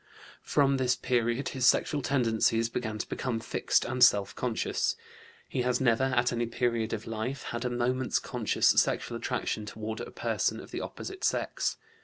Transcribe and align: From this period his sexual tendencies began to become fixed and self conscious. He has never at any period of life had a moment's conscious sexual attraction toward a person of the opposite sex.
From 0.41 0.77
this 0.77 0.95
period 0.95 1.49
his 1.49 1.67
sexual 1.67 2.01
tendencies 2.01 2.69
began 2.69 2.97
to 2.97 3.07
become 3.07 3.39
fixed 3.39 3.85
and 3.85 4.03
self 4.03 4.33
conscious. 4.35 4.95
He 5.47 5.61
has 5.61 5.79
never 5.79 6.05
at 6.05 6.33
any 6.33 6.47
period 6.47 6.91
of 6.91 7.05
life 7.05 7.43
had 7.43 7.65
a 7.65 7.69
moment's 7.69 8.17
conscious 8.17 8.69
sexual 8.69 9.15
attraction 9.15 9.67
toward 9.67 9.99
a 9.99 10.09
person 10.09 10.59
of 10.59 10.71
the 10.71 10.81
opposite 10.81 11.23
sex. 11.23 11.77